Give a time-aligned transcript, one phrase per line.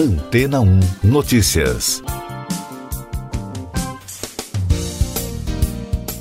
[0.00, 2.02] Antena 1 Notícias.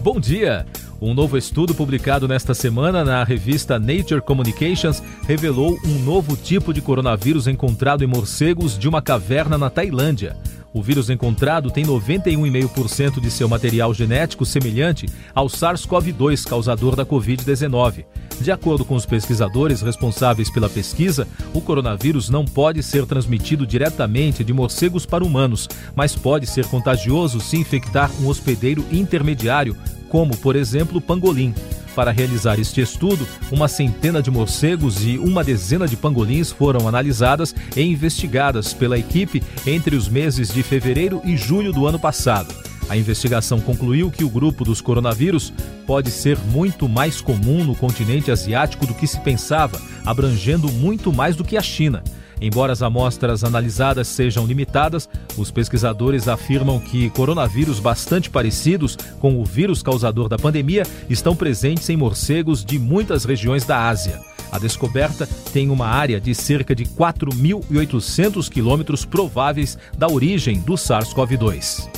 [0.00, 0.64] Bom dia!
[1.00, 6.80] Um novo estudo publicado nesta semana na revista Nature Communications revelou um novo tipo de
[6.80, 10.36] coronavírus encontrado em morcegos de uma caverna na Tailândia.
[10.74, 18.04] O vírus encontrado tem 91,5% de seu material genético semelhante ao SARS-CoV-2, causador da Covid-19.
[18.40, 24.42] De acordo com os pesquisadores responsáveis pela pesquisa, o coronavírus não pode ser transmitido diretamente
[24.42, 29.76] de morcegos para humanos, mas pode ser contagioso se infectar um hospedeiro intermediário
[30.14, 31.52] como, por exemplo, o pangolim.
[31.92, 37.52] Para realizar este estudo, uma centena de morcegos e uma dezena de pangolins foram analisadas
[37.76, 42.54] e investigadas pela equipe entre os meses de fevereiro e julho do ano passado.
[42.88, 45.52] A investigação concluiu que o grupo dos coronavírus
[45.84, 51.34] pode ser muito mais comum no continente asiático do que se pensava, abrangendo muito mais
[51.34, 52.04] do que a China.
[52.40, 59.44] Embora as amostras analisadas sejam limitadas, os pesquisadores afirmam que coronavírus bastante parecidos com o
[59.44, 64.20] vírus causador da pandemia estão presentes em morcegos de muitas regiões da Ásia.
[64.50, 71.88] A descoberta tem uma área de cerca de 4.800 quilômetros prováveis da origem do SARS-CoV-2.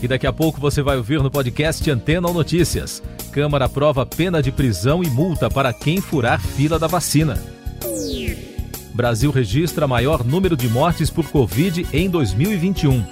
[0.00, 3.02] E daqui a pouco você vai ouvir no podcast Antena ou Notícias.
[3.32, 7.36] Câmara aprova pena de prisão e multa para quem furar fila da vacina.
[8.98, 13.04] Brasil registra maior número de mortes por Covid em 2021.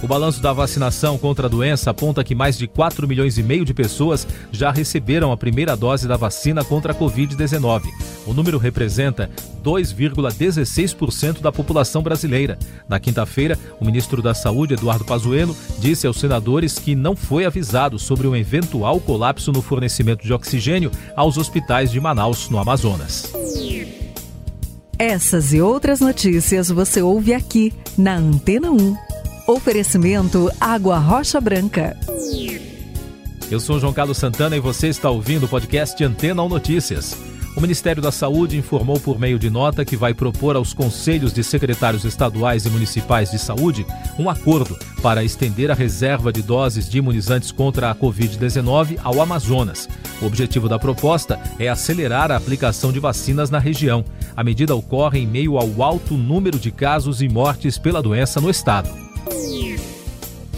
[0.00, 3.64] O balanço da vacinação contra a doença aponta que mais de 4 milhões e meio
[3.64, 7.82] de pessoas já receberam a primeira dose da vacina contra a Covid-19.
[8.24, 9.28] O número representa
[9.64, 12.56] 2,16% da população brasileira.
[12.88, 17.98] Na quinta-feira, o ministro da Saúde, Eduardo Pazuello, disse aos senadores que não foi avisado
[17.98, 23.32] sobre um eventual colapso no fornecimento de oxigênio aos hospitais de Manaus, no Amazonas.
[24.96, 29.07] Essas e outras notícias você ouve aqui na Antena 1.
[29.48, 31.96] Oferecimento Água Rocha Branca.
[33.50, 37.16] Eu sou João Carlos Santana e você está ouvindo o podcast Antena ou Notícias.
[37.56, 41.42] O Ministério da Saúde informou por meio de nota que vai propor aos conselhos de
[41.42, 43.86] secretários estaduais e municipais de saúde
[44.18, 49.88] um acordo para estender a reserva de doses de imunizantes contra a Covid-19 ao Amazonas.
[50.20, 54.04] O objetivo da proposta é acelerar a aplicação de vacinas na região.
[54.36, 58.50] A medida ocorre em meio ao alto número de casos e mortes pela doença no
[58.50, 59.07] estado.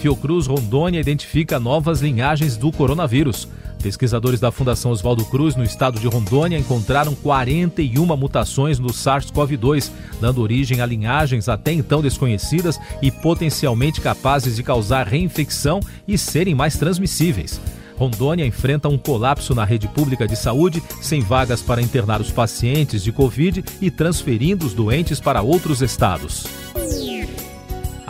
[0.01, 3.47] Fiocruz Rondônia identifica novas linhagens do coronavírus.
[3.83, 9.91] Pesquisadores da Fundação Oswaldo Cruz, no estado de Rondônia, encontraram 41 mutações no SARS-CoV-2,
[10.21, 16.55] dando origem a linhagens até então desconhecidas e potencialmente capazes de causar reinfecção e serem
[16.55, 17.61] mais transmissíveis.
[17.97, 23.03] Rondônia enfrenta um colapso na rede pública de saúde, sem vagas para internar os pacientes
[23.03, 26.60] de Covid e transferindo os doentes para outros estados.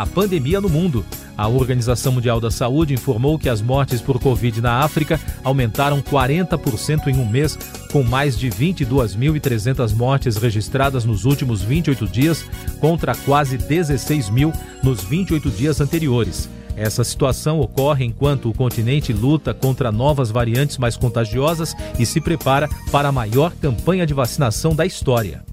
[0.00, 1.04] A pandemia no mundo.
[1.36, 7.08] A Organização Mundial da Saúde informou que as mortes por Covid na África aumentaram 40%
[7.08, 7.58] em um mês,
[7.92, 12.46] com mais de 22.300 mortes registradas nos últimos 28 dias,
[12.80, 16.48] contra quase 16 mil nos 28 dias anteriores.
[16.74, 22.70] Essa situação ocorre enquanto o continente luta contra novas variantes mais contagiosas e se prepara
[22.90, 25.44] para a maior campanha de vacinação da história.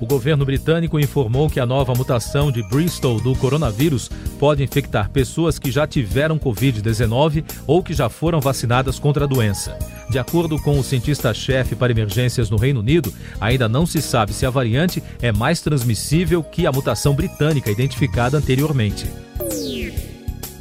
[0.00, 4.08] O governo britânico informou que a nova mutação de Bristol do coronavírus
[4.38, 9.76] pode infectar pessoas que já tiveram Covid-19 ou que já foram vacinadas contra a doença.
[10.08, 14.46] De acordo com o cientista-chefe para emergências no Reino Unido, ainda não se sabe se
[14.46, 19.06] a variante é mais transmissível que a mutação britânica identificada anteriormente.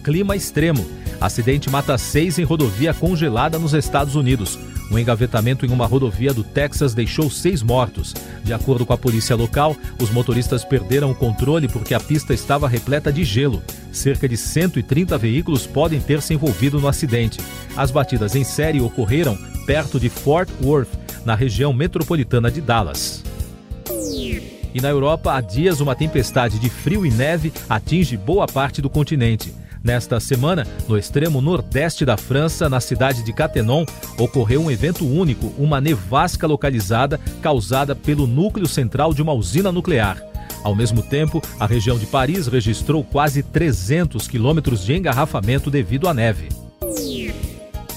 [0.03, 0.85] Clima extremo.
[1.19, 4.57] Acidente mata seis em rodovia congelada nos Estados Unidos.
[4.91, 8.13] Um engavetamento em uma rodovia do Texas deixou seis mortos.
[8.43, 12.67] De acordo com a polícia local, os motoristas perderam o controle porque a pista estava
[12.67, 13.61] repleta de gelo.
[13.91, 17.39] Cerca de 130 veículos podem ter se envolvido no acidente.
[17.75, 20.87] As batidas em série ocorreram perto de Fort Worth,
[21.25, 23.21] na região metropolitana de Dallas.
[24.73, 28.89] E na Europa, há dias, uma tempestade de frio e neve atinge boa parte do
[28.89, 29.53] continente.
[29.83, 33.85] Nesta semana, no extremo nordeste da França, na cidade de Catenon,
[34.17, 40.21] ocorreu um evento único, uma nevasca localizada causada pelo núcleo central de uma usina nuclear.
[40.63, 46.13] Ao mesmo tempo, a região de Paris registrou quase 300 quilômetros de engarrafamento devido à
[46.13, 46.49] neve.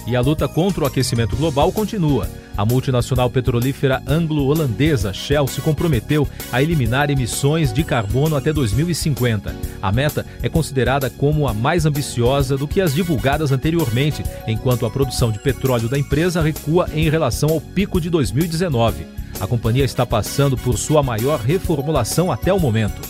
[0.07, 2.29] E a luta contra o aquecimento global continua.
[2.61, 9.57] A multinacional petrolífera anglo-holandesa Shell se comprometeu a eliminar emissões de carbono até 2050.
[9.81, 14.91] A meta é considerada como a mais ambiciosa do que as divulgadas anteriormente, enquanto a
[14.91, 19.07] produção de petróleo da empresa recua em relação ao pico de 2019.
[19.41, 23.01] A companhia está passando por sua maior reformulação até o momento.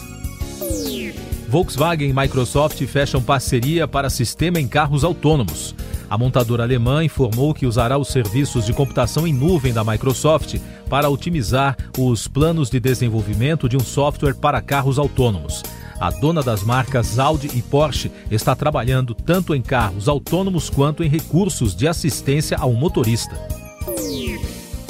[1.49, 5.75] Volkswagen e Microsoft fecham parceria para sistema em carros autônomos.
[6.11, 10.57] A montadora alemã informou que usará os serviços de computação em nuvem da Microsoft
[10.89, 15.63] para otimizar os planos de desenvolvimento de um software para carros autônomos.
[16.01, 21.09] A dona das marcas Audi e Porsche está trabalhando tanto em carros autônomos quanto em
[21.09, 23.37] recursos de assistência ao motorista.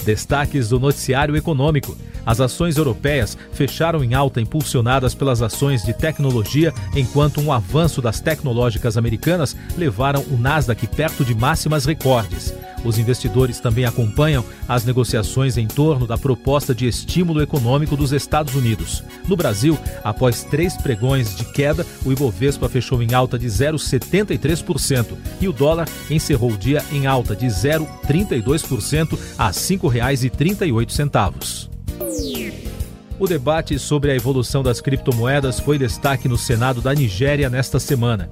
[0.05, 1.97] Destaques do noticiário econômico.
[2.25, 8.21] As ações europeias fecharam em alta impulsionadas pelas ações de tecnologia, enquanto um avanço das
[8.21, 12.55] tecnológicas americanas levaram o Nasdaq perto de máximas recordes.
[12.85, 18.55] Os investidores também acompanham as negociações em torno da proposta de estímulo econômico dos Estados
[18.55, 19.03] Unidos.
[19.29, 25.49] No Brasil, após três pregões de queda, o Ibovespa fechou em alta de 0,73% e
[25.49, 31.71] o dólar encerrou o dia em alta de 0,32% a R$ 5,38.
[33.19, 38.31] O debate sobre a evolução das criptomoedas foi destaque no Senado da Nigéria nesta semana.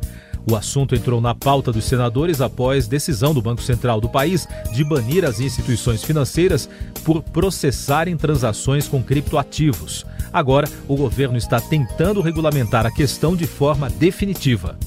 [0.50, 4.82] O assunto entrou na pauta dos senadores após decisão do Banco Central do país de
[4.82, 6.70] banir as instituições financeiras
[7.04, 10.06] por processarem transações com criptoativos.
[10.32, 14.78] Agora, o governo está tentando regulamentar a questão de forma definitiva.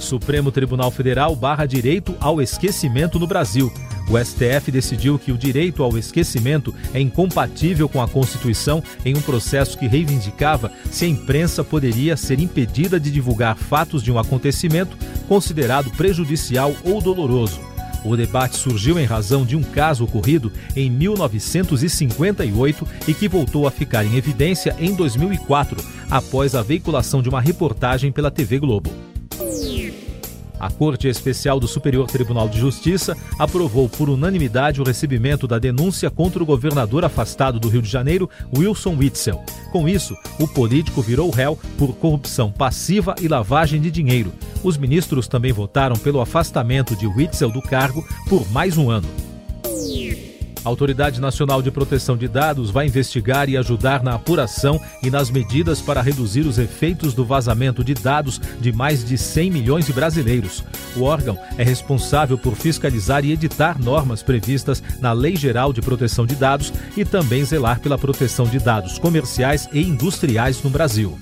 [0.00, 3.72] Supremo Tribunal Federal barra direito ao esquecimento no Brasil.
[4.10, 9.20] O STF decidiu que o direito ao esquecimento é incompatível com a Constituição em um
[9.20, 14.96] processo que reivindicava se a imprensa poderia ser impedida de divulgar fatos de um acontecimento
[15.28, 17.60] considerado prejudicial ou doloroso.
[18.04, 23.70] O debate surgiu em razão de um caso ocorrido em 1958 e que voltou a
[23.70, 29.07] ficar em evidência em 2004, após a veiculação de uma reportagem pela TV Globo.
[30.58, 36.10] A Corte Especial do Superior Tribunal de Justiça aprovou por unanimidade o recebimento da denúncia
[36.10, 39.42] contra o governador afastado do Rio de Janeiro, Wilson Witzel.
[39.70, 44.32] Com isso, o político virou réu por corrupção passiva e lavagem de dinheiro.
[44.62, 49.08] Os ministros também votaram pelo afastamento de Witzel do cargo por mais um ano.
[50.68, 55.30] A Autoridade Nacional de Proteção de Dados vai investigar e ajudar na apuração e nas
[55.30, 59.94] medidas para reduzir os efeitos do vazamento de dados de mais de 100 milhões de
[59.94, 60.62] brasileiros.
[60.94, 66.26] O órgão é responsável por fiscalizar e editar normas previstas na Lei Geral de Proteção
[66.26, 71.18] de Dados e também zelar pela proteção de dados comerciais e industriais no Brasil.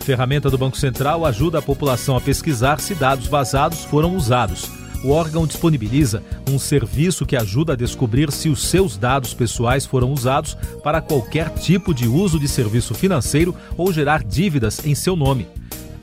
[0.00, 5.10] Ferramenta do Banco Central ajuda a população a pesquisar se dados vazados foram usados o
[5.10, 10.56] órgão disponibiliza um serviço que ajuda a descobrir se os seus dados pessoais foram usados
[10.82, 15.46] para qualquer tipo de uso de serviço financeiro ou gerar dívidas em seu nome.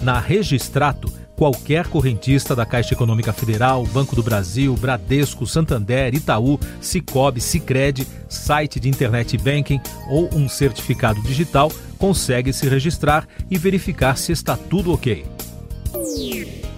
[0.02, 7.42] Na Registrato, qualquer correntista da Caixa Econômica Federal, Banco do Brasil, Bradesco, Santander, Itaú, Cicobi,
[7.42, 14.32] Sicredi, site de internet banking ou um certificado digital consegue se registrar e verificar se
[14.32, 15.26] está tudo ok.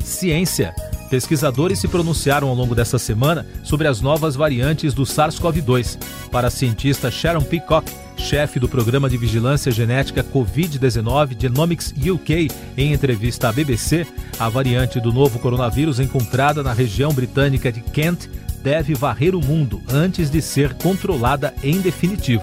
[0.02, 0.74] Ciência
[1.14, 6.00] Pesquisadores se pronunciaram ao longo dessa semana sobre as novas variantes do SARS-CoV-2.
[6.32, 12.94] Para a cientista Sharon Peacock, chefe do programa de vigilância genética Covid-19 Genomics UK, em
[12.94, 14.08] entrevista à BBC,
[14.40, 18.28] a variante do novo coronavírus encontrada na região britânica de Kent
[18.64, 22.42] deve varrer o mundo antes de ser controlada em definitivo.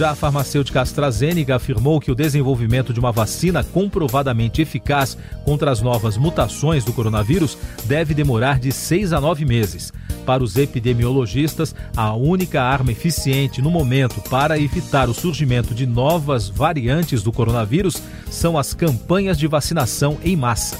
[0.00, 5.14] Já a farmacêutica AstraZeneca afirmou que o desenvolvimento de uma vacina comprovadamente eficaz
[5.44, 9.92] contra as novas mutações do coronavírus deve demorar de seis a nove meses.
[10.24, 16.48] Para os epidemiologistas, a única arma eficiente no momento para evitar o surgimento de novas
[16.48, 20.78] variantes do coronavírus são as campanhas de vacinação em massa.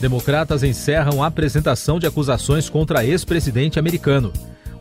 [0.00, 4.32] Democratas encerram a apresentação de acusações contra ex-presidente americano.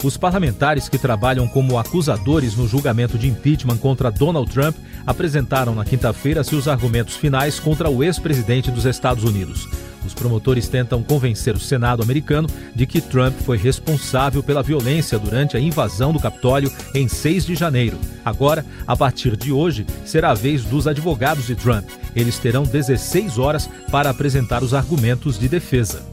[0.04, 5.86] Os parlamentares que trabalham como acusadores no julgamento de impeachment contra Donald Trump apresentaram na
[5.86, 9.70] quinta-feira seus argumentos finais contra o ex-presidente dos Estados Unidos.
[10.04, 15.56] Os promotores tentam convencer o Senado americano de que Trump foi responsável pela violência durante
[15.56, 18.00] a invasão do Capitólio em 6 de janeiro.
[18.26, 21.88] Agora, a partir de hoje, será a vez dos advogados de Trump.
[22.16, 26.04] Eles terão 16 horas para apresentar os argumentos de defesa.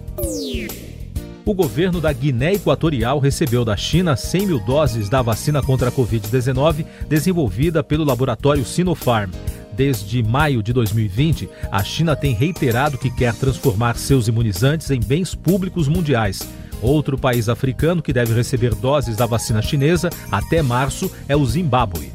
[1.49, 5.90] O governo da Guiné Equatorial recebeu da China 100 mil doses da vacina contra a
[5.90, 9.31] Covid-19 desenvolvida pelo laboratório Sinopharm.
[9.73, 15.35] Desde maio de 2020, a China tem reiterado que quer transformar seus imunizantes em bens
[15.35, 16.47] públicos mundiais.
[16.83, 22.12] Outro país africano que deve receber doses da vacina chinesa até março é o Zimbábue.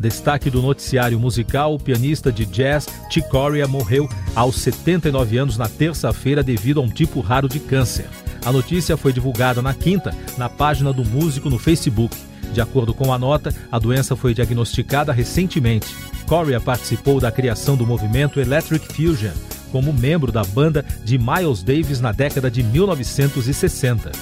[0.00, 4.08] Destaque do noticiário musical: o pianista de jazz Chick Corea morreu
[4.38, 8.06] aos 79 anos na terça-feira devido a um tipo raro de câncer.
[8.44, 12.16] A notícia foi divulgada na quinta na página do músico no Facebook.
[12.52, 15.88] De acordo com a nota, a doença foi diagnosticada recentemente.
[16.24, 19.32] Corea participou da criação do movimento Electric Fusion
[19.72, 24.12] como membro da banda de Miles Davis na década de 1960.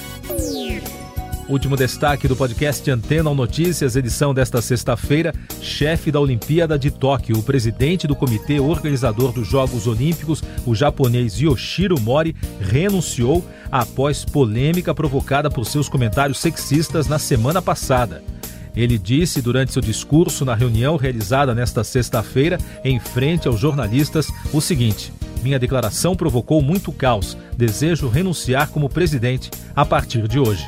[1.49, 5.33] Último destaque do podcast Antena ou Notícias, edição desta sexta-feira.
[5.61, 11.39] Chefe da Olimpíada de Tóquio, o presidente do comitê organizador dos Jogos Olímpicos, o japonês
[11.39, 18.21] Yoshiro Mori, renunciou após polêmica provocada por seus comentários sexistas na semana passada.
[18.75, 24.59] Ele disse durante seu discurso na reunião realizada nesta sexta-feira, em frente aos jornalistas, o
[24.59, 27.37] seguinte: Minha declaração provocou muito caos.
[27.55, 30.67] Desejo renunciar como presidente a partir de hoje.